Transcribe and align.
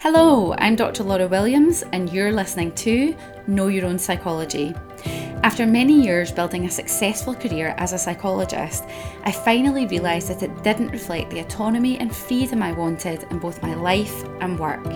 Hello, 0.00 0.54
I'm 0.58 0.74
Dr. 0.74 1.04
Laura 1.04 1.28
Williams, 1.28 1.84
and 1.92 2.12
you're 2.12 2.32
listening 2.32 2.74
to 2.74 3.16
Know 3.46 3.68
Your 3.68 3.86
Own 3.86 3.98
Psychology. 3.98 4.74
After 5.44 5.66
many 5.66 6.02
years 6.02 6.32
building 6.32 6.64
a 6.64 6.70
successful 6.70 7.34
career 7.34 7.74
as 7.78 7.92
a 7.92 7.98
psychologist, 7.98 8.84
I 9.24 9.32
finally 9.32 9.86
realised 9.86 10.28
that 10.28 10.42
it 10.42 10.62
didn't 10.62 10.90
reflect 10.90 11.30
the 11.30 11.40
autonomy 11.40 11.98
and 11.98 12.14
freedom 12.14 12.62
I 12.62 12.72
wanted 12.72 13.24
in 13.30 13.38
both 13.38 13.62
my 13.62 13.74
life 13.74 14.24
and 14.40 14.58
work. 14.58 14.86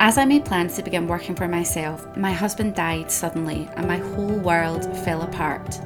As 0.00 0.18
I 0.18 0.24
made 0.24 0.44
plans 0.44 0.76
to 0.76 0.82
begin 0.82 1.06
working 1.06 1.36
for 1.36 1.46
myself, 1.46 2.16
my 2.16 2.32
husband 2.32 2.74
died 2.74 3.10
suddenly 3.10 3.68
and 3.76 3.86
my 3.86 3.98
whole 3.98 4.38
world 4.38 4.84
fell 5.04 5.22
apart. 5.22 5.80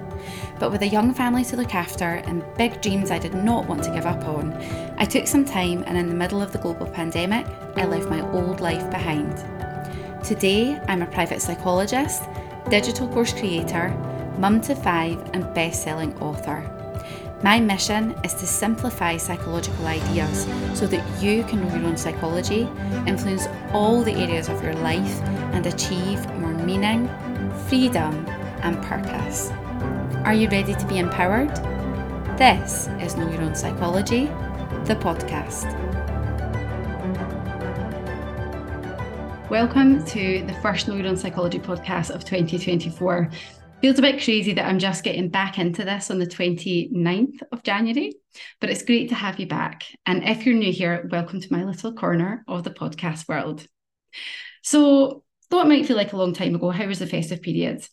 But 0.58 0.70
with 0.70 0.82
a 0.82 0.88
young 0.88 1.12
family 1.14 1.44
to 1.46 1.56
look 1.56 1.74
after 1.74 2.04
and 2.04 2.44
big 2.56 2.80
dreams 2.80 3.10
I 3.10 3.18
did 3.18 3.34
not 3.34 3.66
want 3.66 3.82
to 3.84 3.90
give 3.92 4.06
up 4.06 4.24
on, 4.26 4.52
I 4.98 5.04
took 5.04 5.26
some 5.26 5.44
time 5.44 5.84
and 5.86 5.96
in 5.98 6.08
the 6.08 6.14
middle 6.14 6.42
of 6.42 6.52
the 6.52 6.58
global 6.58 6.86
pandemic, 6.86 7.46
I 7.76 7.84
left 7.84 8.08
my 8.08 8.20
old 8.32 8.60
life 8.60 8.90
behind. 8.90 9.36
Today, 10.24 10.80
I'm 10.88 11.02
a 11.02 11.06
private 11.06 11.42
psychologist, 11.42 12.22
digital 12.70 13.08
course 13.08 13.32
creator, 13.32 13.90
mum 14.38 14.60
to 14.62 14.74
five, 14.74 15.18
and 15.34 15.52
best 15.54 15.82
selling 15.82 16.16
author. 16.20 16.70
My 17.42 17.60
mission 17.60 18.14
is 18.24 18.32
to 18.34 18.46
simplify 18.46 19.18
psychological 19.18 19.86
ideas 19.86 20.46
so 20.72 20.86
that 20.86 21.22
you 21.22 21.44
can 21.44 21.60
know 21.60 21.76
your 21.76 21.86
own 21.86 21.98
psychology, 21.98 22.66
influence 23.06 23.46
all 23.74 24.02
the 24.02 24.14
areas 24.14 24.48
of 24.48 24.62
your 24.62 24.74
life, 24.76 25.20
and 25.52 25.66
achieve 25.66 26.26
more 26.38 26.54
meaning, 26.54 27.06
freedom, 27.68 28.26
and 28.62 28.82
purpose. 28.82 29.50
Are 30.24 30.32
you 30.32 30.48
ready 30.48 30.74
to 30.74 30.86
be 30.86 31.00
empowered? 31.00 31.54
This 32.38 32.88
is 32.98 33.14
Know 33.14 33.30
Your 33.30 33.42
Own 33.42 33.54
Psychology, 33.54 34.24
the 34.84 34.96
podcast. 34.98 35.70
Welcome 39.50 40.02
to 40.06 40.42
the 40.46 40.54
first 40.62 40.88
Know 40.88 40.94
Your 40.96 41.08
Own 41.08 41.18
Psychology 41.18 41.58
podcast 41.58 42.08
of 42.08 42.24
2024. 42.24 43.30
Feels 43.82 43.98
a 43.98 44.00
bit 44.00 44.24
crazy 44.24 44.54
that 44.54 44.64
I'm 44.64 44.78
just 44.78 45.04
getting 45.04 45.28
back 45.28 45.58
into 45.58 45.84
this 45.84 46.10
on 46.10 46.18
the 46.18 46.26
29th 46.26 47.42
of 47.52 47.62
January, 47.62 48.14
but 48.62 48.70
it's 48.70 48.82
great 48.82 49.10
to 49.10 49.14
have 49.14 49.38
you 49.38 49.46
back. 49.46 49.84
And 50.06 50.24
if 50.24 50.46
you're 50.46 50.56
new 50.56 50.72
here, 50.72 51.06
welcome 51.12 51.42
to 51.42 51.52
my 51.52 51.64
little 51.64 51.92
corner 51.92 52.46
of 52.48 52.64
the 52.64 52.70
podcast 52.70 53.28
world. 53.28 53.66
So, 54.62 55.22
though 55.50 55.60
it 55.60 55.68
might 55.68 55.84
feel 55.84 55.98
like 55.98 56.14
a 56.14 56.16
long 56.16 56.32
time 56.32 56.54
ago, 56.54 56.70
how 56.70 56.86
was 56.86 57.00
the 57.00 57.06
festive 57.06 57.42
period? 57.42 57.86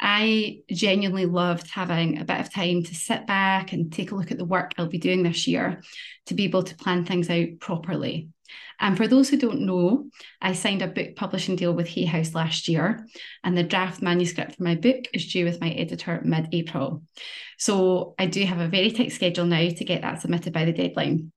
I 0.00 0.60
genuinely 0.70 1.26
loved 1.26 1.70
having 1.70 2.18
a 2.18 2.24
bit 2.24 2.40
of 2.40 2.52
time 2.52 2.82
to 2.84 2.94
sit 2.94 3.26
back 3.26 3.72
and 3.72 3.92
take 3.92 4.12
a 4.12 4.14
look 4.14 4.30
at 4.30 4.38
the 4.38 4.44
work 4.44 4.72
I'll 4.76 4.88
be 4.88 4.98
doing 4.98 5.22
this 5.22 5.46
year 5.46 5.82
to 6.26 6.34
be 6.34 6.44
able 6.44 6.62
to 6.64 6.76
plan 6.76 7.04
things 7.04 7.30
out 7.30 7.46
properly. 7.60 8.28
And 8.78 8.96
for 8.96 9.08
those 9.08 9.28
who 9.28 9.38
don't 9.38 9.62
know, 9.62 10.06
I 10.40 10.52
signed 10.52 10.82
a 10.82 10.86
book 10.86 11.16
publishing 11.16 11.56
deal 11.56 11.72
with 11.72 11.88
Hay 11.88 12.04
House 12.04 12.34
last 12.34 12.68
year, 12.68 13.06
and 13.42 13.56
the 13.56 13.62
draft 13.62 14.02
manuscript 14.02 14.56
for 14.56 14.62
my 14.62 14.74
book 14.74 15.06
is 15.12 15.32
due 15.32 15.44
with 15.44 15.60
my 15.60 15.70
editor 15.70 16.20
mid 16.24 16.48
April. 16.52 17.02
So 17.58 18.14
I 18.18 18.26
do 18.26 18.44
have 18.44 18.60
a 18.60 18.68
very 18.68 18.90
tight 18.90 19.12
schedule 19.12 19.46
now 19.46 19.68
to 19.68 19.84
get 19.84 20.02
that 20.02 20.20
submitted 20.20 20.52
by 20.52 20.66
the 20.66 20.72
deadline. 20.72 21.32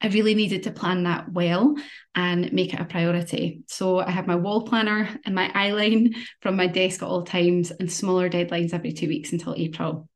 I 0.00 0.08
really 0.08 0.34
needed 0.34 0.64
to 0.64 0.70
plan 0.70 1.04
that 1.04 1.32
well 1.32 1.74
and 2.14 2.52
make 2.52 2.72
it 2.72 2.80
a 2.80 2.84
priority. 2.84 3.62
So 3.66 3.98
I 3.98 4.10
have 4.10 4.28
my 4.28 4.36
wall 4.36 4.62
planner 4.62 5.08
and 5.24 5.34
my 5.34 5.48
eyeline 5.48 6.14
from 6.40 6.56
my 6.56 6.68
desk 6.68 7.02
at 7.02 7.08
all 7.08 7.24
times 7.24 7.72
and 7.72 7.90
smaller 7.90 8.30
deadlines 8.30 8.72
every 8.72 8.92
two 8.92 9.08
weeks 9.08 9.32
until 9.32 9.54
April. 9.56 10.08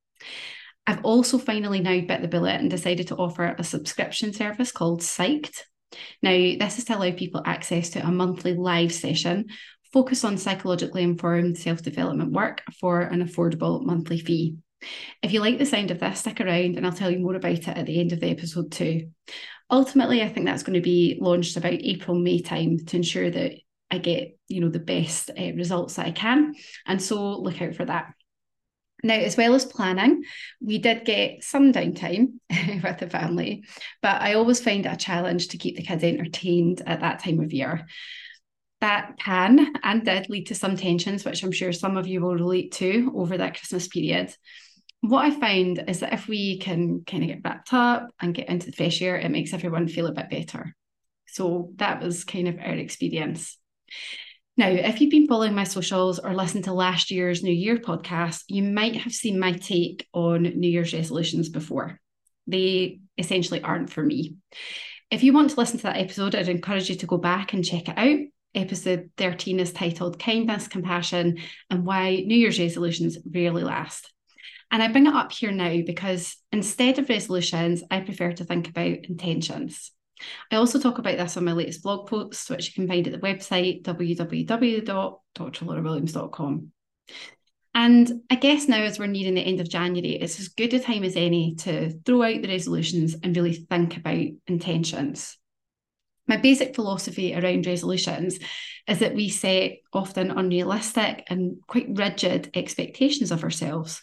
I've 0.86 1.05
also 1.05 1.38
finally 1.38 1.80
now 1.80 2.00
bit 2.00 2.22
the 2.22 2.28
bullet 2.28 2.60
and 2.60 2.70
decided 2.70 3.08
to 3.08 3.16
offer 3.16 3.55
a 3.58 3.64
subscription 3.64 4.33
service 4.33 4.72
called 4.72 5.00
Psyched. 5.00 5.62
Now, 6.22 6.30
this 6.30 6.78
is 6.78 6.84
to 6.86 6.97
allow 6.97 7.10
people 7.12 7.42
access 7.44 7.91
to 7.91 8.06
a 8.06 8.10
monthly 8.10 8.55
live 8.55 8.92
session 8.92 9.47
focused 9.92 10.25
on 10.25 10.38
psychologically 10.38 11.03
informed 11.03 11.58
self 11.58 11.83
development 11.83 12.33
work 12.33 12.62
for 12.80 13.03
an 13.03 13.22
affordable 13.22 13.84
monthly 13.84 14.19
fee. 14.19 14.56
If 15.22 15.32
you 15.32 15.41
like 15.41 15.59
the 15.59 15.66
sound 15.66 15.91
of 15.91 16.00
this, 16.00 16.20
stick 16.20 16.41
around 16.41 16.76
and 16.76 16.87
I'll 16.87 16.93
tell 16.93 17.10
you 17.10 17.20
more 17.20 17.37
about 17.37 17.53
it 17.53 17.69
at 17.69 17.87
the 17.87 18.00
end 18.00 18.12
of 18.12 18.20
the 18.20 18.31
episode 18.31 18.72
too 18.72 19.10
ultimately, 19.72 20.22
I 20.22 20.28
think 20.28 20.47
that's 20.47 20.62
going 20.62 20.75
to 20.75 20.81
be 20.81 21.19
launched 21.21 21.56
about 21.56 21.72
April, 21.72 22.16
May 22.16 22.41
time 22.41 22.78
to 22.78 22.97
ensure 22.97 23.31
that 23.31 23.55
I 23.91 23.99
get, 23.99 24.38
you 24.47 24.60
know, 24.60 24.69
the 24.69 24.78
best 24.78 25.31
uh, 25.31 25.53
results 25.55 25.94
that 25.94 26.06
I 26.06 26.12
can. 26.12 26.55
And 26.87 27.03
so 27.03 27.41
look 27.41 27.60
out 27.60 27.75
for 27.75 27.87
that. 27.87 28.12
Now, 29.03 29.15
as 29.15 29.37
well 29.37 29.55
as 29.55 29.65
planning, 29.65 30.22
we 30.61 30.78
did 30.78 31.05
get 31.05 31.43
some 31.43 31.72
downtime 31.72 32.34
with 32.84 32.99
the 32.99 33.11
family, 33.11 33.65
but 34.00 34.22
I 34.22 34.34
always 34.34 34.61
find 34.61 34.87
it 34.87 34.93
a 34.93 34.97
challenge 34.97 35.49
to 35.49 35.59
keep 35.59 35.77
the 35.77 35.82
kids 35.82 36.05
entertained 36.05 36.82
at 36.87 37.00
that 37.00 37.19
time 37.19 37.41
of 37.41 37.53
year. 37.53 37.87
That 38.81 39.15
can 39.19 39.75
and 39.82 40.05
did 40.05 40.28
lead 40.28 40.47
to 40.49 40.55
some 40.55 40.77
tensions, 40.77 41.25
which 41.25 41.43
I'm 41.43 41.53
sure 41.53 41.72
some 41.72 41.97
of 41.97 42.06
you 42.06 42.21
will 42.21 42.34
relate 42.34 42.72
to 42.72 43.12
over 43.15 43.38
that 43.38 43.56
Christmas 43.56 43.88
period 43.88 44.34
what 45.02 45.24
I 45.24 45.30
find 45.32 45.84
is 45.88 46.00
that 46.00 46.12
if 46.12 46.28
we 46.28 46.58
can 46.58 47.02
kind 47.04 47.24
of 47.24 47.28
get 47.28 47.40
wrapped 47.44 47.74
up 47.74 48.08
and 48.20 48.34
get 48.34 48.48
into 48.48 48.66
the 48.66 48.72
fresh 48.72 49.02
air, 49.02 49.16
it 49.16 49.30
makes 49.30 49.52
everyone 49.52 49.88
feel 49.88 50.06
a 50.06 50.12
bit 50.12 50.30
better. 50.30 50.76
So 51.26 51.72
that 51.76 52.00
was 52.00 52.24
kind 52.24 52.46
of 52.46 52.58
our 52.58 52.74
experience. 52.74 53.58
Now, 54.56 54.68
if 54.68 55.00
you've 55.00 55.10
been 55.10 55.26
following 55.26 55.54
my 55.54 55.64
socials 55.64 56.20
or 56.20 56.34
listened 56.34 56.64
to 56.64 56.72
last 56.72 57.10
year's 57.10 57.42
New 57.42 57.52
Year 57.52 57.78
podcast, 57.78 58.44
you 58.46 58.62
might 58.62 58.96
have 58.96 59.12
seen 59.12 59.40
my 59.40 59.52
take 59.52 60.06
on 60.12 60.42
New 60.42 60.68
Year's 60.68 60.94
resolutions 60.94 61.48
before. 61.48 62.00
They 62.46 63.00
essentially 63.19 63.60
aren't 63.60 63.90
for 63.90 64.04
me. 64.04 64.36
If 65.10 65.24
you 65.24 65.32
want 65.32 65.50
to 65.50 65.56
listen 65.56 65.78
to 65.78 65.84
that 65.84 65.96
episode, 65.96 66.36
I'd 66.36 66.48
encourage 66.48 66.88
you 66.88 66.96
to 66.96 67.06
go 67.06 67.19
back 67.19 67.54
and 67.54 67.64
check 67.64 67.88
it 67.88 67.98
out. 67.98 68.20
Episode 68.54 69.10
13 69.16 69.58
is 69.58 69.72
titled 69.72 70.20
Kindness, 70.20 70.69
Compassion, 70.69 71.38
and 71.70 71.84
Why 71.84 72.16
New 72.16 72.36
Year's 72.36 72.60
Resolutions 72.60 73.19
Rarely 73.28 73.64
Last. 73.64 74.12
And 74.72 74.83
I 74.83 74.88
bring 74.88 75.06
it 75.06 75.15
up 75.15 75.31
here 75.31 75.53
now 75.53 75.83
because 75.84 76.34
instead 76.50 76.99
of 76.99 77.10
resolutions, 77.10 77.84
I 77.91 78.00
prefer 78.00 78.33
to 78.33 78.44
think 78.44 78.69
about 78.69 79.05
intentions. 79.05 79.93
I 80.50 80.56
also 80.56 80.81
talk 80.81 80.97
about 80.99 81.19
this 81.19 81.37
on 81.37 81.44
my 81.44 81.53
latest 81.53 81.83
blog 81.83 82.09
posts, 82.09 82.49
which 82.49 82.69
you 82.69 82.75
can 82.75 82.88
find 82.88 83.06
at 83.06 83.12
the 83.12 83.19
website 83.19 83.82
www.drlaurawilliams.com. 83.82 86.72
And 87.75 88.22
I 88.31 88.34
guess 88.34 88.69
now, 88.69 88.82
as 88.82 88.99
we're 88.99 89.06
nearing 89.06 89.34
the 89.34 89.41
end 89.41 89.61
of 89.61 89.69
January, 89.69 90.16
it's 90.16 90.41
as 90.41 90.49
good 90.49 90.75
a 90.75 90.81
time 90.81 91.05
as 91.05 91.16
any 91.16 91.55
to 91.56 91.91
throw 92.05 92.22
out 92.22 92.43
the 92.43 92.49
resolutions 92.49 93.16
and 93.22 93.37
really 93.37 93.55
think 93.55 93.97
about 93.97 94.27
intentions. 94.47 95.38
My 96.27 96.37
basic 96.37 96.75
philosophy 96.75 97.34
around 97.34 97.66
resolutions 97.66 98.38
is 98.87 98.99
that 99.00 99.15
we 99.15 99.28
set 99.28 99.78
often 99.93 100.31
unrealistic 100.31 101.25
and 101.28 101.56
quite 101.66 101.88
rigid 101.91 102.50
expectations 102.55 103.32
of 103.32 103.43
ourselves, 103.43 104.03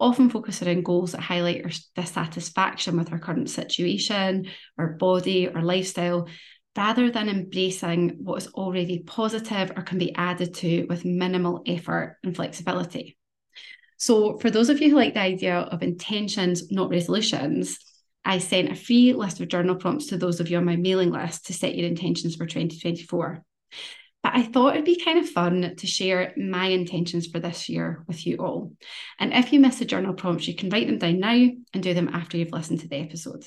often 0.00 0.30
focus 0.30 0.62
around 0.62 0.84
goals 0.84 1.12
that 1.12 1.20
highlight 1.20 1.64
our 1.64 1.70
dissatisfaction 1.94 2.96
with 2.96 3.12
our 3.12 3.18
current 3.18 3.50
situation, 3.50 4.48
our 4.78 4.94
body, 4.94 5.48
our 5.48 5.62
lifestyle, 5.62 6.28
rather 6.76 7.10
than 7.10 7.28
embracing 7.28 8.18
what 8.22 8.42
is 8.42 8.48
already 8.48 9.00
positive 9.00 9.72
or 9.76 9.82
can 9.82 9.98
be 9.98 10.14
added 10.14 10.54
to 10.54 10.86
with 10.88 11.04
minimal 11.04 11.62
effort 11.66 12.16
and 12.22 12.36
flexibility. 12.36 13.16
So, 13.96 14.38
for 14.38 14.48
those 14.48 14.68
of 14.68 14.80
you 14.80 14.90
who 14.90 14.96
like 14.96 15.14
the 15.14 15.20
idea 15.20 15.56
of 15.56 15.82
intentions, 15.82 16.70
not 16.70 16.90
resolutions, 16.90 17.78
I 18.24 18.38
sent 18.38 18.70
a 18.70 18.76
free 18.76 19.12
list 19.12 19.40
of 19.40 19.48
journal 19.48 19.74
prompts 19.74 20.06
to 20.06 20.16
those 20.16 20.38
of 20.38 20.50
you 20.50 20.58
on 20.58 20.64
my 20.64 20.76
mailing 20.76 21.10
list 21.10 21.46
to 21.46 21.52
set 21.52 21.74
your 21.74 21.88
intentions 21.88 22.36
for 22.36 22.46
2024. 22.46 23.42
But 24.28 24.40
I 24.40 24.42
thought 24.42 24.74
it'd 24.74 24.84
be 24.84 25.02
kind 25.02 25.18
of 25.18 25.26
fun 25.26 25.74
to 25.74 25.86
share 25.86 26.34
my 26.36 26.66
intentions 26.66 27.28
for 27.28 27.40
this 27.40 27.70
year 27.70 28.04
with 28.06 28.26
you 28.26 28.36
all. 28.36 28.72
And 29.18 29.32
if 29.32 29.54
you 29.54 29.58
miss 29.58 29.78
the 29.78 29.86
journal 29.86 30.12
prompts, 30.12 30.46
you 30.46 30.54
can 30.54 30.68
write 30.68 30.86
them 30.86 30.98
down 30.98 31.18
now 31.18 31.48
and 31.72 31.82
do 31.82 31.94
them 31.94 32.10
after 32.12 32.36
you've 32.36 32.52
listened 32.52 32.80
to 32.80 32.88
the 32.88 32.96
episode. 32.96 33.46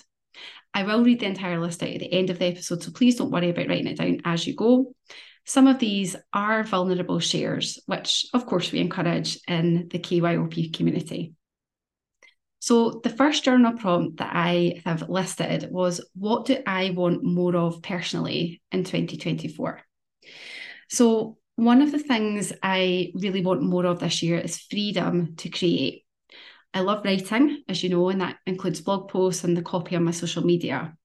I 0.73 0.81
will 0.81 1.03
read 1.03 1.19
the 1.19 1.27
entire 1.27 1.61
list 1.61 1.83
out 1.83 1.89
at 1.89 1.99
the 1.99 2.11
end 2.11 2.31
of 2.31 2.39
the 2.39 2.45
episode, 2.45 2.81
so 2.81 2.91
please 2.91 3.15
don't 3.15 3.29
worry 3.29 3.51
about 3.51 3.67
writing 3.67 3.85
it 3.85 3.99
down 3.99 4.21
as 4.25 4.47
you 4.47 4.55
go. 4.55 4.95
Some 5.45 5.67
of 5.67 5.77
these 5.77 6.15
are 6.33 6.63
vulnerable 6.63 7.19
shares, 7.19 7.79
which 7.85 8.25
of 8.33 8.47
course 8.47 8.71
we 8.71 8.79
encourage 8.79 9.37
in 9.47 9.87
the 9.87 9.99
KYOP 9.99 10.75
community. 10.75 11.35
So, 12.57 13.01
the 13.03 13.11
first 13.11 13.43
journal 13.43 13.73
prompt 13.73 14.17
that 14.17 14.31
I 14.33 14.81
have 14.83 15.09
listed 15.09 15.67
was 15.69 16.03
What 16.15 16.45
do 16.47 16.57
I 16.65 16.89
want 16.89 17.23
more 17.23 17.55
of 17.55 17.83
personally 17.83 18.63
in 18.71 18.83
2024? 18.83 19.83
So, 20.91 21.37
one 21.55 21.81
of 21.81 21.91
the 21.91 21.99
things 21.99 22.51
I 22.61 23.13
really 23.15 23.41
want 23.41 23.63
more 23.63 23.85
of 23.85 23.99
this 23.99 24.21
year 24.21 24.37
is 24.37 24.59
freedom 24.59 25.35
to 25.37 25.49
create. 25.49 26.03
I 26.73 26.81
love 26.81 27.05
writing, 27.05 27.63
as 27.69 27.81
you 27.81 27.89
know, 27.89 28.09
and 28.09 28.19
that 28.19 28.37
includes 28.45 28.81
blog 28.81 29.09
posts 29.09 29.45
and 29.45 29.55
the 29.55 29.61
copy 29.61 29.95
on 29.95 30.03
my 30.03 30.11
social 30.11 30.43
media. 30.43 30.95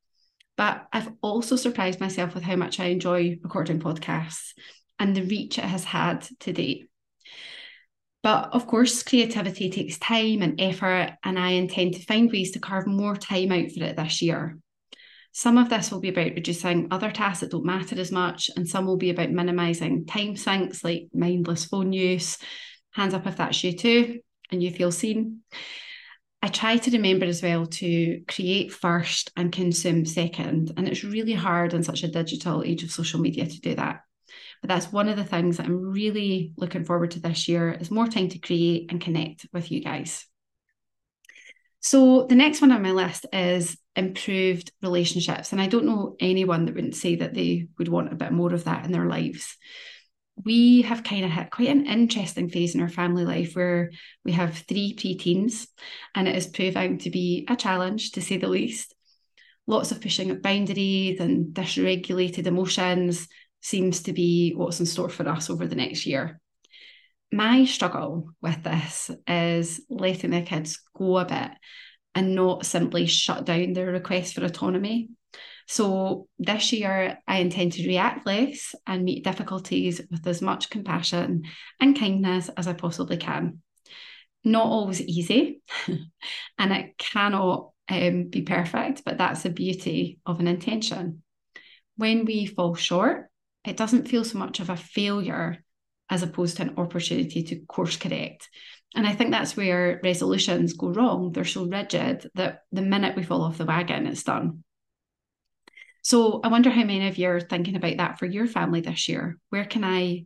But 0.56 0.86
I've 0.92 1.12
also 1.20 1.54
surprised 1.54 2.00
myself 2.00 2.34
with 2.34 2.42
how 2.42 2.56
much 2.56 2.80
I 2.80 2.86
enjoy 2.86 3.38
recording 3.42 3.78
podcasts 3.78 4.54
and 4.98 5.14
the 5.14 5.22
reach 5.22 5.58
it 5.58 5.64
has 5.64 5.84
had 5.84 6.22
to 6.40 6.52
date. 6.52 6.88
But 8.24 8.54
of 8.54 8.66
course, 8.66 9.04
creativity 9.04 9.70
takes 9.70 9.98
time 9.98 10.42
and 10.42 10.60
effort, 10.60 11.12
and 11.22 11.38
I 11.38 11.50
intend 11.50 11.94
to 11.94 12.04
find 12.06 12.28
ways 12.32 12.50
to 12.52 12.58
carve 12.58 12.88
more 12.88 13.14
time 13.14 13.52
out 13.52 13.70
for 13.70 13.84
it 13.84 13.96
this 13.96 14.20
year. 14.20 14.58
Some 15.36 15.58
of 15.58 15.68
this 15.68 15.90
will 15.90 16.00
be 16.00 16.08
about 16.08 16.32
reducing 16.32 16.88
other 16.90 17.10
tasks 17.10 17.40
that 17.40 17.50
don't 17.50 17.66
matter 17.66 18.00
as 18.00 18.10
much, 18.10 18.48
and 18.56 18.66
some 18.66 18.86
will 18.86 18.96
be 18.96 19.10
about 19.10 19.30
minimizing 19.30 20.06
time 20.06 20.34
sinks 20.34 20.82
like 20.82 21.08
mindless 21.12 21.66
phone 21.66 21.92
use. 21.92 22.38
Hands 22.92 23.12
up 23.12 23.26
if 23.26 23.36
that's 23.36 23.62
you 23.62 23.76
too, 23.76 24.20
and 24.50 24.62
you 24.62 24.70
feel 24.70 24.90
seen. 24.90 25.40
I 26.40 26.48
try 26.48 26.78
to 26.78 26.90
remember 26.90 27.26
as 27.26 27.42
well 27.42 27.66
to 27.66 28.22
create 28.26 28.72
first 28.72 29.30
and 29.36 29.52
consume 29.52 30.06
second. 30.06 30.72
And 30.78 30.88
it's 30.88 31.04
really 31.04 31.34
hard 31.34 31.74
in 31.74 31.82
such 31.82 32.02
a 32.02 32.08
digital 32.08 32.62
age 32.64 32.82
of 32.82 32.90
social 32.90 33.20
media 33.20 33.44
to 33.44 33.60
do 33.60 33.74
that. 33.74 34.00
But 34.62 34.68
that's 34.68 34.90
one 34.90 35.10
of 35.10 35.18
the 35.18 35.24
things 35.24 35.58
that 35.58 35.66
I'm 35.66 35.92
really 35.92 36.54
looking 36.56 36.86
forward 36.86 37.10
to 37.10 37.20
this 37.20 37.46
year 37.46 37.72
is 37.72 37.90
more 37.90 38.06
time 38.06 38.30
to 38.30 38.38
create 38.38 38.90
and 38.90 39.02
connect 39.02 39.44
with 39.52 39.70
you 39.70 39.84
guys. 39.84 40.24
So 41.80 42.24
the 42.26 42.36
next 42.36 42.62
one 42.62 42.72
on 42.72 42.80
my 42.80 42.92
list 42.92 43.26
is 43.34 43.76
improved 43.96 44.72
relationships. 44.82 45.52
And 45.52 45.60
I 45.60 45.66
don't 45.66 45.86
know 45.86 46.16
anyone 46.20 46.66
that 46.66 46.74
wouldn't 46.74 46.96
say 46.96 47.16
that 47.16 47.34
they 47.34 47.68
would 47.78 47.88
want 47.88 48.12
a 48.12 48.16
bit 48.16 48.32
more 48.32 48.52
of 48.52 48.64
that 48.64 48.84
in 48.84 48.92
their 48.92 49.06
lives. 49.06 49.56
We 50.44 50.82
have 50.82 51.02
kind 51.02 51.24
of 51.24 51.30
hit 51.30 51.50
quite 51.50 51.68
an 51.68 51.86
interesting 51.86 52.50
phase 52.50 52.74
in 52.74 52.82
our 52.82 52.90
family 52.90 53.24
life 53.24 53.56
where 53.56 53.90
we 54.24 54.32
have 54.32 54.58
three 54.58 54.94
preteens, 54.94 55.66
and 56.14 56.28
it 56.28 56.36
is 56.36 56.46
proving 56.46 56.98
to 56.98 57.10
be 57.10 57.46
a 57.48 57.56
challenge 57.56 58.12
to 58.12 58.20
say 58.20 58.36
the 58.36 58.48
least. 58.48 58.94
Lots 59.66 59.92
of 59.92 60.02
pushing 60.02 60.30
of 60.30 60.42
boundaries 60.42 61.18
and 61.20 61.54
dysregulated 61.54 62.46
emotions, 62.46 63.26
seems 63.62 64.02
to 64.04 64.12
be 64.12 64.52
what's 64.54 64.78
in 64.78 64.86
store 64.86 65.08
for 65.08 65.28
us 65.28 65.50
over 65.50 65.66
the 65.66 65.74
next 65.74 66.06
year. 66.06 66.40
My 67.32 67.64
struggle 67.64 68.30
with 68.40 68.62
this 68.62 69.10
is 69.26 69.80
letting 69.90 70.30
the 70.30 70.42
kids 70.42 70.80
go 70.96 71.18
a 71.18 71.24
bit 71.24 71.50
and 72.16 72.34
not 72.34 72.64
simply 72.64 73.04
shut 73.06 73.44
down 73.44 73.74
their 73.74 73.92
request 73.92 74.34
for 74.34 74.44
autonomy. 74.44 75.10
So 75.68 76.28
this 76.38 76.72
year, 76.72 77.18
I 77.28 77.38
intend 77.38 77.72
to 77.72 77.86
react 77.86 78.26
less 78.26 78.74
and 78.86 79.04
meet 79.04 79.22
difficulties 79.22 80.00
with 80.10 80.26
as 80.26 80.40
much 80.40 80.70
compassion 80.70 81.42
and 81.78 81.98
kindness 81.98 82.48
as 82.56 82.66
I 82.66 82.72
possibly 82.72 83.18
can. 83.18 83.60
Not 84.44 84.64
always 84.64 85.02
easy, 85.02 85.60
and 86.58 86.72
it 86.72 86.96
cannot 86.96 87.70
um, 87.88 88.28
be 88.28 88.42
perfect, 88.42 89.02
but 89.04 89.18
that's 89.18 89.42
the 89.42 89.50
beauty 89.50 90.18
of 90.24 90.40
an 90.40 90.48
intention. 90.48 91.22
When 91.96 92.24
we 92.24 92.46
fall 92.46 92.76
short, 92.76 93.28
it 93.64 93.76
doesn't 93.76 94.08
feel 94.08 94.24
so 94.24 94.38
much 94.38 94.60
of 94.60 94.70
a 94.70 94.76
failure 94.76 95.62
as 96.08 96.22
opposed 96.22 96.56
to 96.56 96.62
an 96.62 96.74
opportunity 96.78 97.42
to 97.42 97.56
course 97.66 97.96
correct. 97.96 98.48
And 98.94 99.06
I 99.06 99.14
think 99.14 99.30
that's 99.30 99.56
where 99.56 100.00
resolutions 100.02 100.72
go 100.72 100.88
wrong. 100.88 101.32
They're 101.32 101.44
so 101.44 101.66
rigid 101.66 102.30
that 102.34 102.62
the 102.72 102.82
minute 102.82 103.16
we 103.16 103.22
fall 103.22 103.42
off 103.42 103.58
the 103.58 103.66
wagon, 103.66 104.06
it's 104.06 104.22
done. 104.22 104.64
So 106.02 106.40
I 106.42 106.48
wonder 106.48 106.70
how 106.70 106.84
many 106.84 107.08
of 107.08 107.18
you 107.18 107.28
are 107.28 107.40
thinking 107.40 107.76
about 107.76 107.96
that 107.96 108.18
for 108.18 108.26
your 108.26 108.46
family 108.46 108.80
this 108.80 109.08
year. 109.08 109.38
Where 109.50 109.64
can 109.64 109.82
I, 109.82 110.24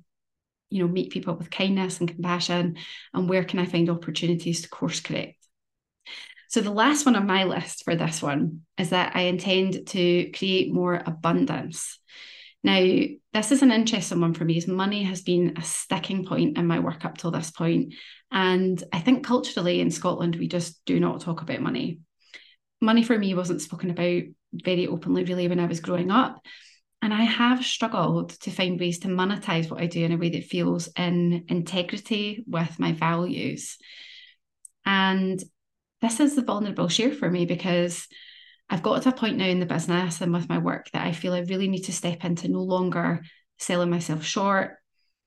you 0.69 0.83
know, 0.83 0.89
meet 0.89 1.11
people 1.11 1.35
with 1.35 1.51
kindness 1.51 2.01
and 2.01 2.09
compassion? 2.09 2.77
And 3.15 3.29
where 3.29 3.45
can 3.45 3.59
I 3.59 3.65
find 3.65 3.89
opportunities 3.89 4.62
to 4.62 4.69
course 4.69 5.01
correct? 5.01 5.37
So 6.49 6.61
the 6.61 6.71
last 6.71 7.07
one 7.07 7.17
on 7.17 7.27
my 7.27 7.45
list 7.45 7.85
for 7.85 7.97
this 7.97 8.21
one 8.21 8.62
is 8.77 8.91
that 8.91 9.17
I 9.17 9.23
intend 9.23 9.87
to 9.89 10.31
create 10.33 10.73
more 10.73 10.95
abundance. 10.95 11.99
Now, 12.62 12.81
this 13.33 13.53
is 13.53 13.62
an 13.62 13.73
interesting 13.73 14.21
one 14.21 14.35
for 14.35 14.45
me, 14.45 14.59
as 14.59 14.67
money 14.67 15.03
has 15.05 15.23
been 15.23 15.55
a 15.57 15.62
sticking 15.62 16.27
point 16.27 16.59
in 16.59 16.67
my 16.67 16.79
work 16.79 17.05
up 17.05 17.17
till 17.17 17.31
this 17.31 17.51
point. 17.51 17.95
And 18.31 18.83
I 18.93 19.01
think 19.01 19.25
culturally 19.25 19.81
in 19.81 19.91
Scotland, 19.91 20.37
we 20.37 20.49
just 20.49 20.85
do 20.85 21.01
not 21.01 21.21
talk 21.21 21.41
about 21.41 21.61
money. 21.61 22.01
Money 22.81 23.03
for 23.03 23.19
me 23.19 23.35
wasn't 23.35 23.62
spoken 23.62 23.91
about 23.91 24.23
very 24.53 24.87
openly, 24.87 25.25
really, 25.25 25.49
when 25.49 25.61
I 25.61 25.67
was 25.67 25.81
growing 25.81 26.11
up. 26.11 26.41
And 27.03 27.15
I 27.15 27.23
have 27.23 27.65
struggled 27.65 28.31
to 28.41 28.51
find 28.51 28.79
ways 28.79 28.99
to 29.01 29.09
monetize 29.09 29.71
what 29.71 29.81
I 29.81 29.87
do 29.87 30.05
in 30.05 30.12
a 30.12 30.19
way 30.19 30.29
that 30.31 30.45
feels 30.45 30.89
in 30.89 31.47
integrity 31.49 32.45
with 32.47 32.79
my 32.79 32.93
values. 32.93 33.79
And 34.85 35.43
this 36.03 36.21
is 36.21 36.37
the 36.37 36.43
vulnerable 36.43 36.89
share 36.89 37.12
for 37.12 37.31
me 37.31 37.47
because 37.47 38.07
I've 38.70 38.82
got 38.84 39.02
to 39.02 39.08
a 39.08 39.12
point 39.12 39.37
now 39.37 39.46
in 39.46 39.58
the 39.58 39.67
business 39.67 40.20
and 40.20 40.32
with 40.32 40.49
my 40.49 40.58
work 40.58 40.90
that 40.93 41.05
I 41.05 41.12
feel 41.12 41.34
I 41.34 41.40
really 41.40 41.69
need 41.69 41.82
to 41.84 41.93
step 41.93 42.25
into 42.25 42.49
no 42.49 42.62
longer 42.62 43.22
selling 43.58 43.90
myself 43.90 44.25
short. 44.25 44.76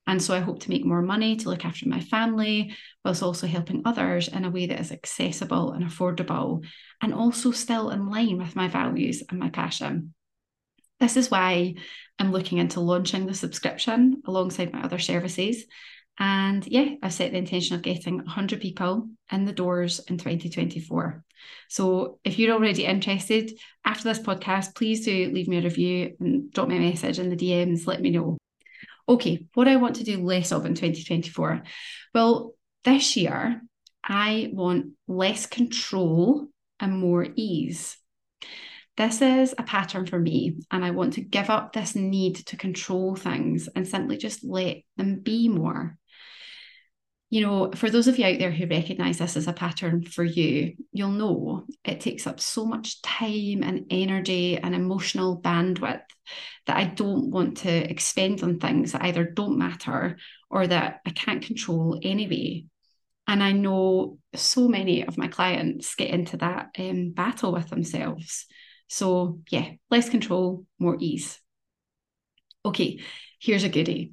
And 0.06 0.20
so 0.20 0.34
I 0.34 0.40
hope 0.40 0.60
to 0.60 0.70
make 0.70 0.84
more 0.84 1.02
money 1.02 1.36
to 1.36 1.48
look 1.48 1.64
after 1.64 1.88
my 1.88 2.00
family, 2.00 2.74
whilst 3.04 3.22
also 3.22 3.46
helping 3.46 3.82
others 3.84 4.28
in 4.28 4.44
a 4.44 4.50
way 4.50 4.66
that 4.66 4.80
is 4.80 4.92
accessible 4.92 5.72
and 5.72 5.84
affordable, 5.84 6.64
and 7.00 7.14
also 7.14 7.52
still 7.52 7.90
in 7.90 8.10
line 8.10 8.38
with 8.38 8.56
my 8.56 8.68
values 8.68 9.22
and 9.28 9.38
my 9.38 9.50
passion. 9.50 10.14
This 11.00 11.16
is 11.16 11.30
why 11.30 11.74
I'm 12.18 12.32
looking 12.32 12.58
into 12.58 12.80
launching 12.80 13.26
the 13.26 13.34
subscription 13.34 14.22
alongside 14.26 14.72
my 14.72 14.82
other 14.82 14.98
services 14.98 15.64
and 16.18 16.66
yeah, 16.66 16.94
I've 17.02 17.12
set 17.12 17.32
the 17.32 17.38
intention 17.38 17.74
of 17.74 17.82
getting 17.82 18.18
100 18.18 18.60
people 18.60 19.08
in 19.32 19.44
the 19.44 19.52
doors 19.52 19.98
in 20.00 20.16
2024. 20.16 21.24
So 21.68 22.18
if 22.24 22.38
you're 22.38 22.54
already 22.54 22.84
interested 22.84 23.52
after 23.84 24.04
this 24.04 24.20
podcast, 24.20 24.76
please 24.76 25.04
do 25.04 25.30
leave 25.32 25.48
me 25.48 25.58
a 25.58 25.62
review 25.62 26.16
and 26.20 26.50
drop 26.52 26.68
me 26.68 26.76
a 26.76 26.80
message 26.80 27.18
in 27.18 27.30
the 27.30 27.36
DMs, 27.36 27.86
let 27.86 28.00
me 28.00 28.10
know. 28.10 28.38
Okay, 29.08 29.46
what 29.54 29.68
I 29.68 29.76
want 29.76 29.96
to 29.96 30.04
do 30.04 30.24
less 30.24 30.52
of 30.52 30.64
in 30.64 30.74
2024. 30.74 31.62
Well, 32.14 32.54
this 32.84 33.16
year, 33.16 33.60
I 34.02 34.50
want 34.52 34.92
less 35.08 35.46
control 35.46 36.46
and 36.78 36.96
more 36.98 37.26
ease. 37.34 37.96
This 38.96 39.20
is 39.20 39.54
a 39.58 39.64
pattern 39.64 40.06
for 40.06 40.18
me, 40.18 40.60
and 40.70 40.84
I 40.84 40.92
want 40.92 41.14
to 41.14 41.20
give 41.20 41.50
up 41.50 41.72
this 41.72 41.96
need 41.96 42.36
to 42.46 42.56
control 42.56 43.16
things 43.16 43.68
and 43.74 43.88
simply 43.88 44.16
just 44.16 44.44
let 44.44 44.82
them 44.96 45.18
be 45.18 45.48
more 45.48 45.98
you 47.34 47.40
know, 47.40 47.68
for 47.74 47.90
those 47.90 48.06
of 48.06 48.16
you 48.16 48.24
out 48.24 48.38
there 48.38 48.52
who 48.52 48.64
recognize 48.68 49.18
this 49.18 49.36
as 49.36 49.48
a 49.48 49.52
pattern 49.52 50.04
for 50.04 50.22
you, 50.22 50.76
you'll 50.92 51.10
know 51.10 51.64
it 51.84 52.00
takes 52.00 52.28
up 52.28 52.38
so 52.38 52.64
much 52.64 53.02
time 53.02 53.64
and 53.64 53.86
energy 53.90 54.56
and 54.56 54.72
emotional 54.72 55.42
bandwidth 55.42 56.04
that 56.66 56.76
I 56.76 56.84
don't 56.84 57.32
want 57.32 57.56
to 57.56 57.70
expend 57.90 58.44
on 58.44 58.60
things 58.60 58.92
that 58.92 59.02
either 59.02 59.24
don't 59.24 59.58
matter 59.58 60.16
or 60.48 60.68
that 60.68 61.00
I 61.04 61.10
can't 61.10 61.42
control 61.42 61.98
anyway. 62.00 62.66
And 63.26 63.42
I 63.42 63.50
know 63.50 64.18
so 64.36 64.68
many 64.68 65.04
of 65.04 65.18
my 65.18 65.26
clients 65.26 65.96
get 65.96 66.10
into 66.10 66.36
that 66.36 66.68
um, 66.78 67.10
battle 67.10 67.50
with 67.50 67.68
themselves. 67.68 68.46
So, 68.86 69.40
yeah, 69.50 69.70
less 69.90 70.08
control, 70.08 70.66
more 70.78 70.98
ease. 71.00 71.40
Okay, 72.64 73.00
here's 73.40 73.64
a 73.64 73.68
goodie 73.68 74.12